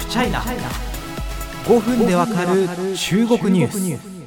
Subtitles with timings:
[0.00, 2.66] フチャイナ5分でわかる
[2.96, 4.20] 中国ニュース。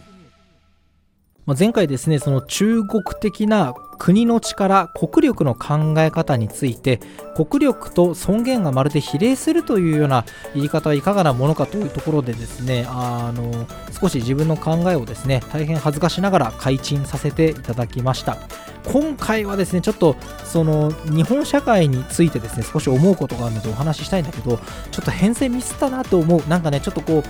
[1.45, 6.99] まあ、前回ですねその中国的な国の力国力の考え方について
[7.35, 13.67] 国力と尊厳がまるで比例するというような言い方はいかがなものかというところでですねあの
[13.99, 18.37] 少し自分の考えをですね大変恥ずかしながら開陳させていただきました。
[18.85, 24.57] 今回はですねちょっとその日本社会についてですね少し思うことがあるのでお話ししたいんだけど
[24.91, 27.23] ちょっと編成ミスったなと思うなんかねちょっとこう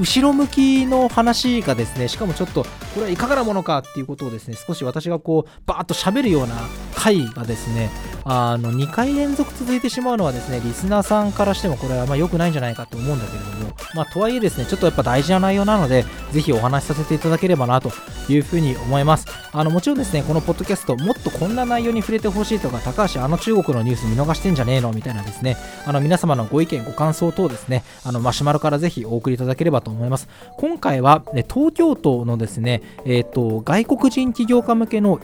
[0.00, 6.54] 後ろ向きの話がですねしかもちょっとこれはいかがなものかっていうことをですね少し私がこうバーッと喋るような
[6.94, 7.90] 回がですね
[8.24, 17.90] あの2回連続続いてしまうのはですねリスナーさんからしてもこれはまあ良くないんじゃないかと思うんだけれどもまあとはいえですねちょっとやっぱ大事な内容なのでぜひお話しさせていただければなと
[18.28, 19.26] いうふうに思います。
[19.52, 30.28] あのもちろんですねこのポッドキャストもっとこんな内容に触れてほしいとか高橋あの中国のニュース見逃してんじゃねえのみたいなですねあの皆様のご意見ご感想等ですねあのマシュマロからぜひお送りいただければと思います。
[30.56, 35.20] 今回は、ね、東京都のですねえっ、ー、と外国人起業家向けの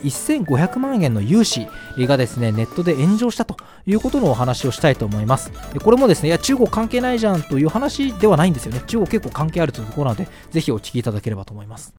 [0.47, 5.51] 500万円の融資がですねネットで炎上したということのお話をしたいと思います。
[5.83, 8.81] これもですねいや中国関係ないじゃんという話ではないんですよね。
[8.87, 11.95] 中国結構関係あるというところなのでぜひお聞きいただければと思います。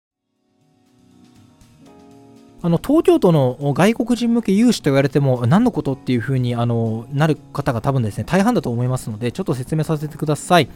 [2.63, 10.67] あの東京都の外国人向け融資と言われても何のことっていうふうにあのなる方が多分ですね大半だと思いますのでちょっと説明させてください。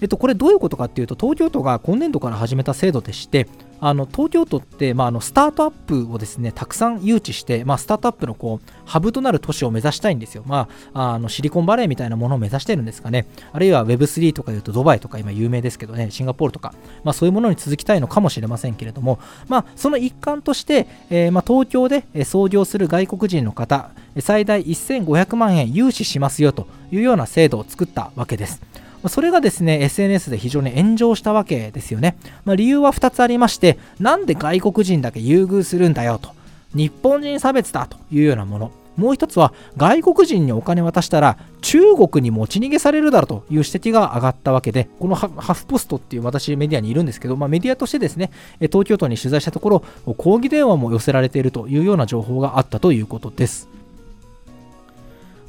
[0.00, 3.48] えっと、これどういうことかっていうと東京都が今年度から始めた制度でして
[3.80, 13.26] あの東京都って、まあ、あのスタートアップをですねたくさん誘致して、まあ、スタートアップのこうハブとなる都市を目指したいんですよ、まあ、あのシリコンバレーみたいなものを目指してるんですかね。
[13.52, 19.18] あるいは Web3 とかいうとドバイとか今有名ですけどねシンガポールとか、まあ、そういうものに続きたいのかもしれませんけれども、
[19.48, 23.90] まあ、その一環として、えー、まあ、東京で創業する外国人の方
[24.20, 28.62] 最大1500万円融資しますよというような制度を作ったわけです。
[29.06, 32.16] それがですね、SNS で非常に炎上したわけですよね。
[32.44, 36.30] まあ、理由は2つありまして、なんで外国人だけ優遇するんだよと、
[36.74, 38.72] 日本人差別だというようなもの。
[38.96, 49.84] もう一つは、外国人にお金渡したら、中国に持ち逃げされるだろうという指摘が上がったわけで、このハフポストっていう私メディアにいるんですけど、まあ、メディアとしてですね、東京都に取材したところ、
[50.16, 53.68] 抗議電話も寄せられているというような情報があったということです。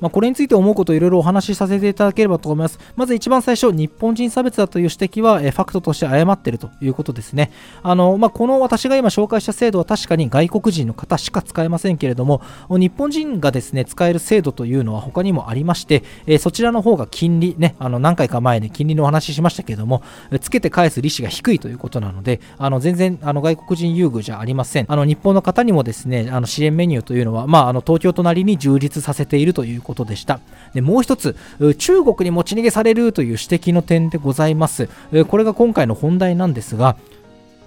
[0.02, 2.80] まあ、これについて思うことをいろいろお話しさせていただければと思います。
[2.96, 7.52] まず一番最初、日本人差別だという指摘は、えファクトとして誤っているということですね。
[7.84, 20.02] あのまあ、この私が今紹介した制度は確かに外国人の方しか使えませんけれども、日本人がですね使える制度というのは他にもありまして、えそちらの方が金利、ね、あの何回か前に金利のお話ししましたけれども、
[20.42, 24.86] つけて返す利子が低いということなので、あの全然あの外国人優遇じゃありません。
[24.88, 30.40] あの日本の方にもですねあの支援メニューというのは、まあ、あの東京都なりに充実させているということことでした。
[30.76, 31.36] でもう一つ、
[31.80, 34.88] 中国に持ち逃げされるという指摘の点でございます。
[35.28, 36.96] これが今回の本題なんですが、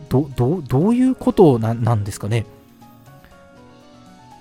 [0.09, 2.47] どどういうことなんですかね。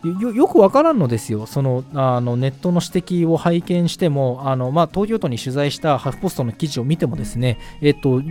[0.03, 8.22] よよくわからんのですよ、そのあのネットの指摘を拝見しても、あのまあ、東京都に取材したハフポストの記事を見ても、ですね、えっと、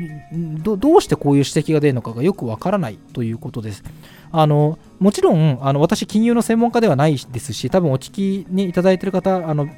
[0.62, 3.84] どどうしてこういう指摘が出るのかがよくわからないということです。
[4.32, 9.68] あのもちろんあの私、金融の専門家ではないですし、多分お聞きにいただいている方、あの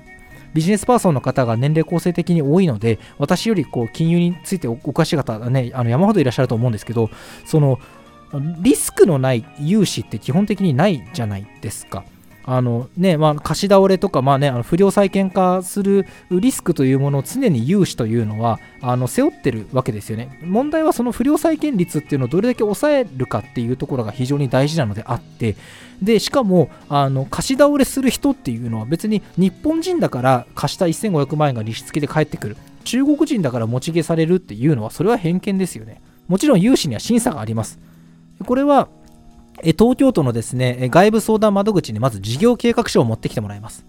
[0.54, 7.10] ビジネスパーソンの方が年齢構成的に多いので、私よりこう金融についてお詳しい方、ね、あの山ほどいらっしゃると思うんですけど、
[7.46, 7.78] その
[8.40, 12.04] リスクのない融資って基本的にないじゃないですか。
[12.44, 20.40] あのねまあ、貸し倒れとか、まあね、あの不良債権化するリスクというものを常に融資というのはあの背負ってるわけですよね。
[20.42, 25.56] 問題はその不良債権率っていうのをどれだけ抑えるかっていうところが非常に大事なのであって
[26.02, 36.02] でしかもあの貸し倒れする人っていうのは別に日本人だから貸した1500万円が利子付きで返ってくる中国人だから持ち消されるっていうのはそれは偏見ですよね。
[36.26, 37.78] もちろん融資には審査があります。
[38.44, 38.88] これは
[39.62, 43.84] 東京都のですね外部相談窓口にまず事業計画書を持ってきてもらいます。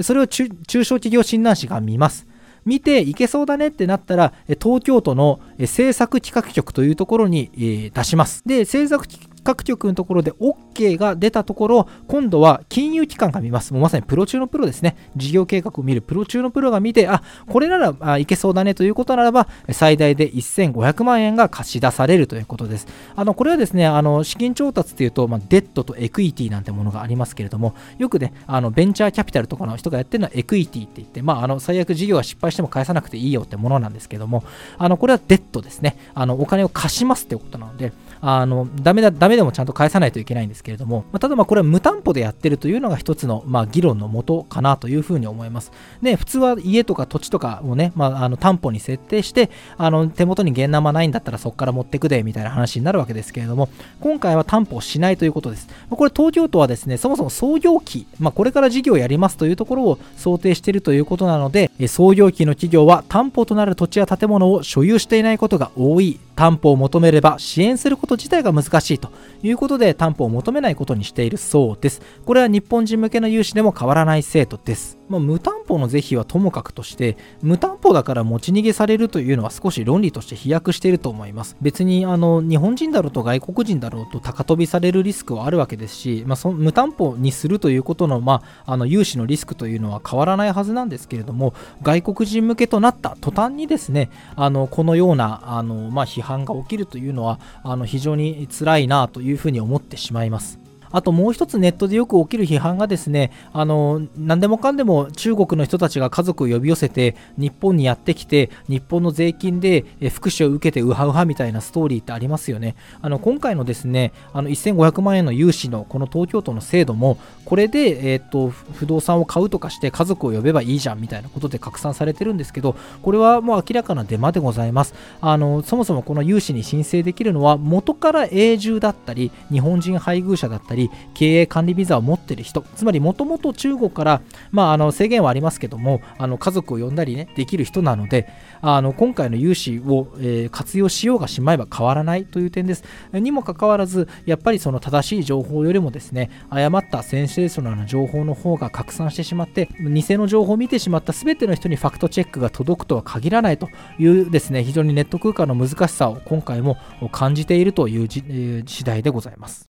[0.00, 2.26] それを中小企業診断士が見ます。
[2.64, 8.42] 見ていけそうだねってなったら、東京都の政策企画局というところに出します。
[8.46, 9.06] で、政策
[9.48, 13.72] 各局のところで OK が出たところ、今度は金融機関が見ます。
[13.72, 14.94] もうまさにプロ中のプロですね。
[15.16, 22.88] 事業計画を見るプロ中のプロが見て、あ、これならあいけそうだねということならば、最大で1500万円が貸し出されるということです。
[23.16, 34.44] あのこれはですね、あの資金調達というと、まあ、 debt と equity なんてものがありますけれども、よくね、あのベンチャーキャピタルとかの人がやってるのは equity って言って、まあ、あの最悪事業が失敗しても返さなくていいよってものなんですけども、
[34.76, 35.96] あのこれはデッドですね。
[36.12, 45.72] あのお金を貸しますってことなので、あのダメだダメでもちゃんと返さないといけないんですけれども、まあ、ただまあこれは無担保でやってるというのが一つのまあ議論のもとかなというふうに思います。
[46.02, 53.68] で普通は家とか土地とかをね、まあ、あの担保に設定してあの手元に現生ないんだったらそこから持ってくでみたいな話になるわけですけれども
[54.00, 55.68] 今回は担保しないということです。
[55.90, 69.12] これ東京都はですねそもそも創業期、まあ、これから事業をやりますというところを想定しているということなので創業期の企業は担保となる土地や建物を所有していないことが多い担保を求めれば支援することこと自体が難しいと
[69.42, 72.00] いうことで担保を求めないことにしているそうです。
[72.24, 74.97] これは日本人向けの融資でも変わらない制度です。
[75.08, 100.67] まあ、無担保の是非はともかくとして無担保だから持ち逃げされるというのは少し論理として飛躍していると思います別にあの日本人だろうと外国人だろうと高飛びされるリスクはあるわけですし、まあ、その無担保にするということの,、まあ、あの融資のリスクというのは変わらないはずなんですけれども外国人向けとなった途端にですねあのこのようなあの、まあ、批判が起きるというのはあの非常に辛いなというふうに思ってしまいます。
[100.90, 112.76] あともう一つネットでよく起きる批判がですね、あの、何でもかんでも中国の人たちが家族を呼び寄せて日本にやってきて、日本の税金で福祉を受けてウハウハみたいなストーリーってありますよね。
[113.02, 124.94] あの、今回のですね、あの1500万円の融資のこの東京都の制度も、これで、えっ、と、不動産を買うとかして家族を呼べばいいじゃんみたいなことで拡散されてるんですけど、これはもう明らかなデマでございます。
[125.20, 138.28] あの、そもそもこの融資に申請できるのは元から永住だったり、日本人配偶者だったり、り経営管理ビザを持ってる人つまりもともと中国から、まあ、あの制限はありますけどもあの家族を呼んだりねできる人なので
[138.60, 156.76] あの今回の融資を、えー、活用しようがしまえば変わらないという点ですにもかかわらずやっぱりその正しい情報よりもですね誤ったセンセーショナルな情報の方が拡散してしまって偽の情報を見てしまった全ての人にファクトチェックが届くとは限らないというですね非常にネット空間の難しさを今回も
[157.12, 159.67] 感じているという次第でございます。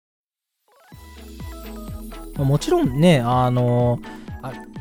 [2.39, 4.01] もちろんね、あの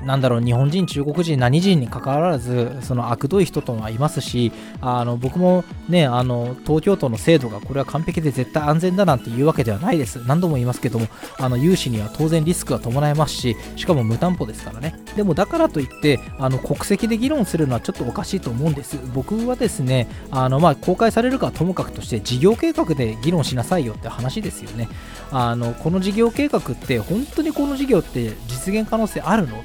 [0.03, 4.51] なんだろう日本人、中国人、何人にかかわらずその悪どい人とはいますし
[4.81, 10.21] あの僕も、ね、あの東京都の制度がこれは完璧で絶対安全だなんていうわけではないです。
[10.27, 11.07] 何度も言いますけども
[11.39, 14.95] あの融資には当然リスクが伴いますししかも無担保ですからね。
[15.15, 18.99] でもだからといってあの国籍で議論するのはちょっとおかしいと思うんです。
[19.13, 24.87] 僕はですねあの、まあ、公開されるかはともかくとして事業計画で議論しなさいよって話ですよね。
[25.31, 29.63] あのこの事業計画って本当にこの事業って実現可能性あるの？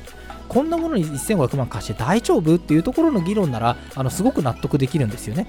[0.50, 5.46] こんなものに1500万貸して大丈夫っていうところの議論ならあのすごく納得できるんですよね。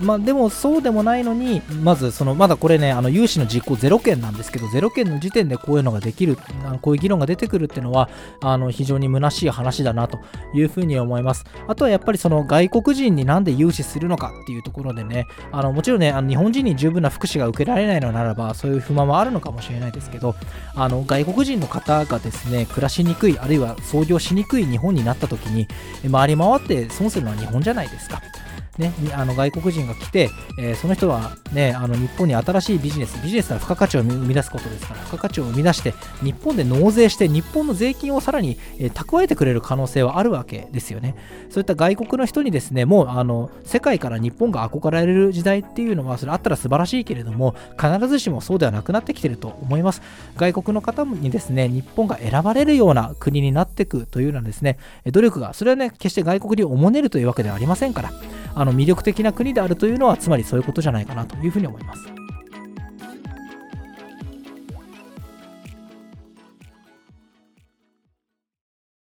[0.00, 8.08] まあ、でもそうでもないのにまずそのまだこれねあの融資の実行ゼロ件なんですけどゼロ件の時点でこういうのができるあのこういう議論が出てくるっていうのは
[8.40, 10.20] あの非常に虚しい話だなと
[10.54, 11.44] いうふうに思います。
[11.66, 20.36] あとはやっぱりその外国人になんで融資するのかっていうところでねあのもちろんねあの日本人に十分な福祉が受けられないのならばそういう不満はあるのかもしれないですけど
[20.76, 25.66] あの外国人の方がですね暮らしにくいあるいは創業しにくい日本になった時に
[26.12, 28.22] 回り回って損するのは日本じゃないですか。
[28.78, 41.14] ね、あの外国人が来て、えー、その人は、ね、あの日本に新しいビジネス、ビジネスは付加価値を生み出すことですから、付加価値を生み出して、日本で納税して、日本の税金をさらに、えー、蓄えてくれる可能性はあるわけですよね。
[41.50, 50.02] そういった外国の人にですね、もうあの世界から日本が憧れる時代っていうのは、それあったら素晴らしいけれども、必ずしもそうではなくなってきてると思います。
[50.36, 58.12] 外国の方にですね、日本が選ばれるような国になっていくというようなですね、努力が、それはね、決して外国におもねるというわけではありませんから、
[58.58, 62.15] あの魅力的な国であるというのはつまりそういうことじゃないかなというふうに思います。